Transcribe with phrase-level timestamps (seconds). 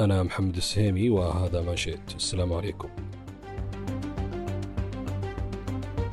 [0.00, 2.14] أنا محمد السهيمي وهذا ما شئت.
[2.16, 2.88] السلام عليكم.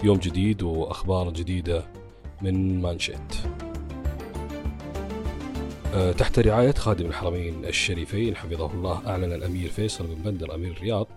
[0.04, 1.88] يوم جديد وأخبار جديدة
[2.42, 3.36] من مانشيت
[5.94, 11.08] أه، تحت رعاية خادم الحرمين الشريفين حفظه الله أعلن الأمير فيصل بن بندر أمير الرياض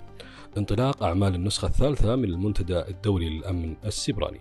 [0.57, 4.41] انطلاق أعمال النسخة الثالثة من المنتدى الدولي للأمن السيبراني.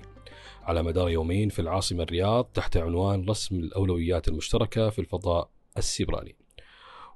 [0.64, 6.36] على مدار يومين في العاصمة الرياض تحت عنوان رسم الأولويات المشتركة في الفضاء السيبراني.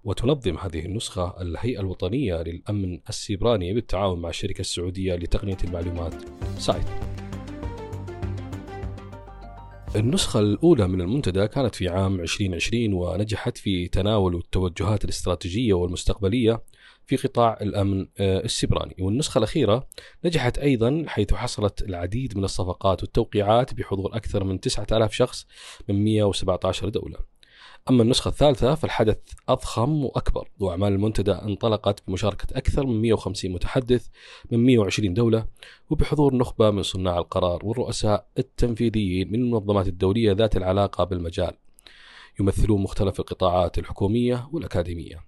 [0.04, 6.14] وتنظم هذه النسخة الهيئة الوطنية للأمن السيبراني بالتعاون مع الشركة السعودية لتقنية المعلومات
[6.58, 6.88] سايت.
[9.96, 16.64] النسخة الأولى من المنتدى كانت في عام 2020 ونجحت في تناول التوجهات الاستراتيجية والمستقبلية
[17.06, 18.96] في قطاع الأمن آه، السيبراني.
[19.00, 19.88] والنسخة الأخيرة
[20.26, 25.48] نجحت أيضا حيث حصلت العديد من الصفقات والتوقيعات بحضور أكثر من 9000 شخص
[25.90, 27.31] من 117 دولة.
[27.90, 29.18] أما النسخة الثالثة فالحدث
[29.50, 30.50] أضخم وأكبر.
[30.60, 34.08] وأعمال المنتدى انطلقت بمشاركة أكثر من 150 متحدث
[34.52, 35.46] من 120 دولة
[35.90, 41.54] وبحضور نخبة من صناع القرار والرؤساء التنفيذيين من المنظمات الدولية ذات العلاقة بالمجال.
[42.40, 45.26] يمثلون مختلف القطاعات الحكومية والأكاديمية.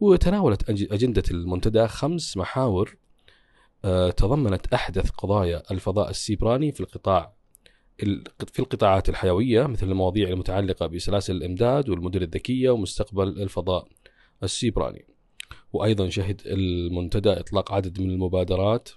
[0.00, 2.96] وتناولت أجندة المنتدى خمس محاور
[3.84, 7.35] آه، تضمنت أحدث قضايا الفضاء السيبراني في القطاع
[8.52, 13.88] في القطاعات الحيوية مثل المواضيع المتعلقة بسلاسل الإمداد والمدن الذكية ومستقبل الفضاء
[14.42, 15.06] السيبراني.
[15.72, 18.88] وأيضا شهد المنتدى إطلاق عدد من المبادرات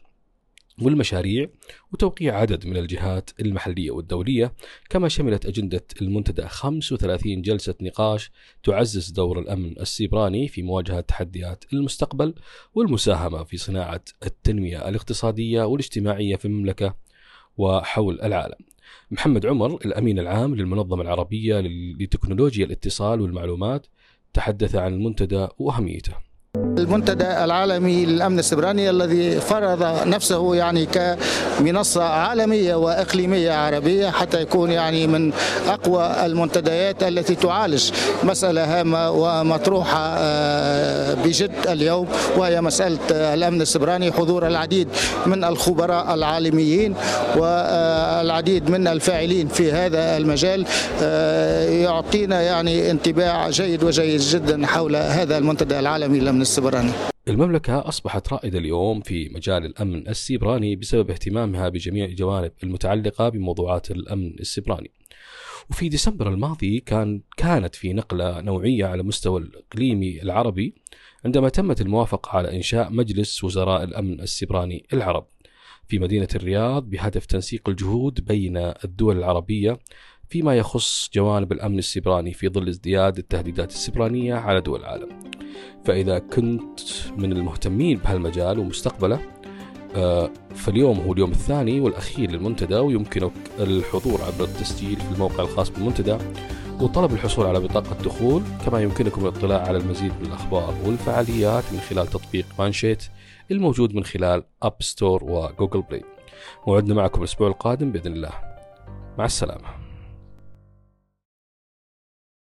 [0.82, 1.50] والمشاريع
[1.94, 4.54] وتوقيع عدد من الجهات المحلية والدولية.
[4.90, 8.32] كما شملت أجندة المنتدى 35 جلسة نقاش
[8.64, 12.34] تعزز دور الأمن السيبراني في مواجهة تحديات المستقبل
[12.76, 16.96] والمساهمة في صناعة التنمية الاقتصادية والاجتماعية في المملكة
[17.60, 18.56] وحول العالم.
[19.12, 21.60] محمد عمر الأمين العام للمنظمة العربية
[22.00, 23.88] لتكنولوجيا الاتصال والمعلومات
[24.34, 26.14] تحدث عن المنتدى وأهميته.
[26.80, 35.08] المنتدى العالمي للأمن السبراني الذي فرض نفسه يعني كمنصة عالمية وإقليمية عربية حتى يكون يعني
[35.08, 35.32] من
[35.68, 37.92] أقوى المنتديات التي تعالج
[38.24, 42.08] مسألة هامة ومطروحة آه، بجد اليوم
[42.38, 44.88] وهي مسألة الأمن السبراني حضور العديد
[45.26, 46.96] من الخبراء العالميين
[47.38, 50.66] والعديد من الفاعلين في هذا المجال
[51.02, 56.69] آه، يعطينا يعني انطباع جيد وجيد جدا حول هذا المنتدى العالمي للأمن السبراني.
[56.70, 56.94] السبراني
[57.28, 64.34] المملكة أصبحت رائدة اليوم في مجال الأمن السيبراني بسبب اهتمامها بجميع الجوانب المتعلقة بموضوعات الأمن
[64.40, 64.92] السيبراني.
[65.70, 70.74] وفي ديسمبر الماضي كان كانت في نقلة نوعية على مستوى الإقليمي العربي
[71.26, 75.26] عندما تمت الموافقة على إنشاء مجلس وزراء الأمن السيبراني العرب.
[75.88, 79.80] في مدينة الرياض بهدف تنسيق الجهود بين الدول العربية
[80.30, 85.39] فيما يخص جوانب الأمن السيبراني في ظل ازدياد التهديدات السيبرانية على دول العالم.
[85.86, 86.80] فإذا كنت
[87.18, 89.20] من المهتمين بهالمجال ومستقبله
[89.96, 96.18] آه، فاليوم هو اليوم الثاني والأخير للمنتدى ويمكنك الحضور عبر التسجيل في الموقع الخاص بالمنتدى
[96.82, 102.08] وطلب الحصول على بطاقة دخول كما يمكنكم الاطلاع على المزيد من الأخبار والفعاليات من خلال
[102.08, 103.04] تطبيق مانشيت
[103.52, 106.04] الموجود من خلال App Store و Google Play
[106.68, 108.32] موعدنا معكم الأسبوع القادم بإذن الله.
[109.18, 109.89] مع السلامة.